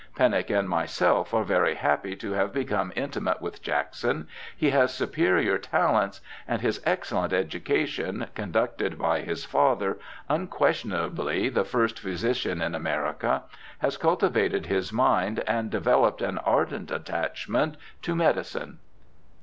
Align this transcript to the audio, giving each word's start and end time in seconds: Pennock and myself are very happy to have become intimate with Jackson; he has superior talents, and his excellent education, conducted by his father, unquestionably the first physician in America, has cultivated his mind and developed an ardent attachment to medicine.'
Pennock 0.15 0.49
and 0.49 0.67
myself 0.67 1.31
are 1.31 1.43
very 1.43 1.75
happy 1.75 2.15
to 2.15 2.31
have 2.31 2.51
become 2.51 2.91
intimate 2.95 3.39
with 3.39 3.61
Jackson; 3.61 4.27
he 4.57 4.71
has 4.71 4.91
superior 4.91 5.59
talents, 5.59 6.21
and 6.47 6.59
his 6.63 6.81
excellent 6.87 7.33
education, 7.33 8.25
conducted 8.33 8.97
by 8.97 9.19
his 9.19 9.45
father, 9.45 9.99
unquestionably 10.27 11.49
the 11.49 11.63
first 11.63 11.99
physician 11.99 12.63
in 12.63 12.73
America, 12.73 13.43
has 13.77 13.95
cultivated 13.95 14.65
his 14.65 14.91
mind 14.91 15.43
and 15.45 15.69
developed 15.69 16.23
an 16.23 16.39
ardent 16.39 16.89
attachment 16.89 17.77
to 18.01 18.15
medicine.' 18.15 18.79